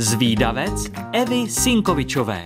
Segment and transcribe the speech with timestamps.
[0.00, 2.44] Zvídavec Evy Sinkovičové.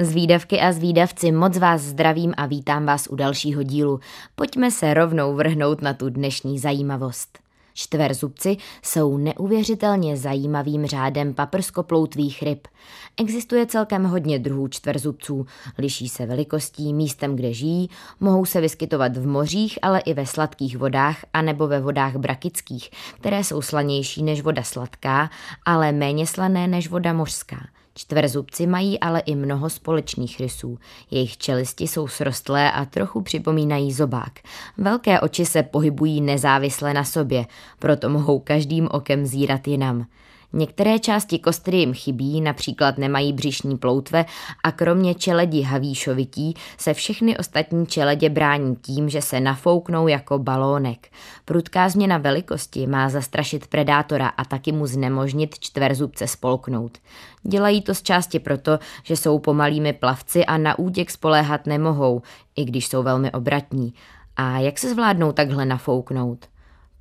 [0.00, 4.00] Zvídavky a zvídavci, moc vás zdravím a vítám vás u dalšího dílu.
[4.34, 7.38] Pojďme se rovnou vrhnout na tu dnešní zajímavost.
[7.74, 12.68] Čtverzubci jsou neuvěřitelně zajímavým řádem paprskoploutvých ryb.
[13.16, 15.46] Existuje celkem hodně druhů čtverzubců,
[15.78, 20.78] liší se velikostí, místem, kde žijí, mohou se vyskytovat v mořích, ale i ve sladkých
[20.78, 25.30] vodách anebo ve vodách brakických, které jsou slanější než voda sladká,
[25.66, 27.56] ale méně slané než voda mořská.
[27.94, 30.78] Čtverzubci mají ale i mnoho společných rysů.
[31.10, 34.32] Jejich čelisti jsou srostlé a trochu připomínají zobák.
[34.78, 37.46] Velké oči se pohybují nezávisle na sobě,
[37.78, 40.06] proto mohou každým okem zírat jinam.
[40.52, 44.24] Některé části kostry jim chybí, například nemají břišní ploutve
[44.64, 51.08] a kromě čeledi havíšovití se všechny ostatní čeledě brání tím, že se nafouknou jako balónek.
[51.44, 56.98] Prudká změna velikosti má zastrašit predátora a taky mu znemožnit čtverzubce spolknout.
[57.42, 62.22] Dělají to z části proto, že jsou pomalými plavci a na útěk spoléhat nemohou,
[62.56, 63.94] i když jsou velmi obratní.
[64.36, 66.46] A jak se zvládnou takhle nafouknout?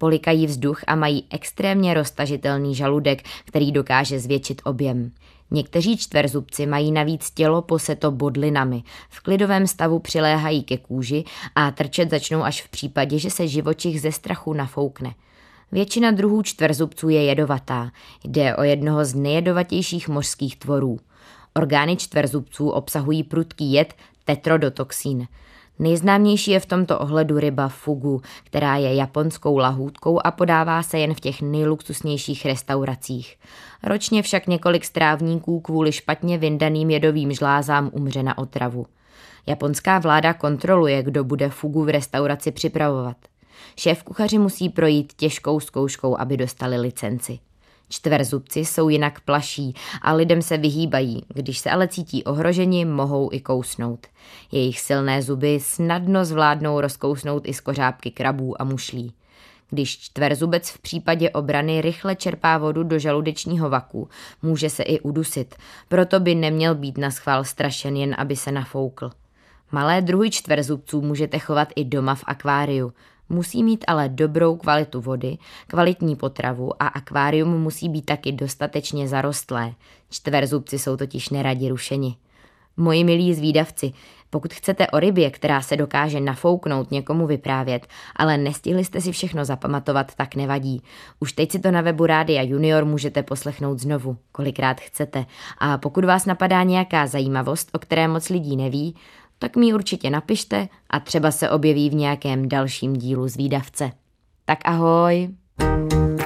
[0.01, 5.11] Polikají vzduch a mají extrémně roztažitelný žaludek, který dokáže zvětšit objem.
[5.51, 8.83] Někteří čtverzubci mají navíc tělo poseto bodlinami.
[9.09, 11.23] V klidovém stavu přiléhají ke kůži
[11.55, 15.13] a trčet začnou až v případě, že se živočich ze strachu nafoukne.
[15.71, 17.91] Většina druhů čtverzubců je jedovatá.
[18.23, 20.99] Jde o jednoho z nejjedovatějších mořských tvorů.
[21.53, 23.93] Orgány čtverzubců obsahují prudký jed
[24.25, 25.27] tetrodotoxín.
[25.81, 31.13] Nejznámější je v tomto ohledu ryba fugu, která je japonskou lahůdkou a podává se jen
[31.13, 33.37] v těch nejluxusnějších restauracích.
[33.83, 38.85] Ročně však několik strávníků kvůli špatně vyndaným jedovým žlázám umře na otravu.
[39.47, 43.17] Japonská vláda kontroluje, kdo bude fugu v restauraci připravovat.
[43.75, 47.39] Šéf kuchaři musí projít těžkou zkouškou, aby dostali licenci.
[47.91, 53.39] Čtverzubci jsou jinak plaší a lidem se vyhýbají, když se ale cítí ohroženi, mohou i
[53.39, 54.07] kousnout.
[54.51, 59.13] Jejich silné zuby snadno zvládnou rozkousnout i z kořápky krabů a mušlí.
[59.69, 64.09] Když čtverzubec v případě obrany rychle čerpá vodu do žaludečního vaku,
[64.41, 65.55] může se i udusit,
[65.87, 69.11] proto by neměl být na schvál strašen jen aby se nafoukl.
[69.71, 72.93] Malé druhy čtverzubců můžete chovat i doma v akváriu.
[73.31, 75.37] Musí mít ale dobrou kvalitu vody,
[75.67, 79.73] kvalitní potravu a akvárium musí být taky dostatečně zarostlé.
[80.09, 82.15] Čtverzubci jsou totiž neradi rušeni.
[82.77, 83.93] Moji milí zvídavci,
[84.29, 89.45] pokud chcete o rybě, která se dokáže nafouknout někomu vyprávět, ale nestihli jste si všechno
[89.45, 90.81] zapamatovat, tak nevadí.
[91.19, 95.25] Už teď si to na webu Rádia Junior můžete poslechnout znovu, kolikrát chcete.
[95.57, 98.95] A pokud vás napadá nějaká zajímavost, o které moc lidí neví,
[99.41, 103.91] tak mi určitě napište a třeba se objeví v nějakém dalším dílu z výdavce.
[104.45, 105.29] Tak ahoj!
[105.57, 106.20] thank you